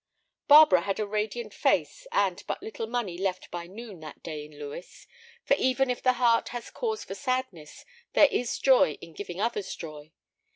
[0.47, 4.57] Barbara had a radiant face and but little money left by noon that day in
[4.57, 5.05] Lewes,
[5.45, 9.75] for even if the heart has cause for sadness there is joy in giving others
[9.75, 10.11] joy.